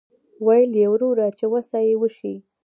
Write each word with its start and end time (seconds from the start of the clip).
ویل 0.45 0.71
یې 0.81 0.87
وروره 0.93 1.25
چې 1.37 1.45
وسه 1.53 1.77
یې 1.87 1.95
وشي. 2.01 2.33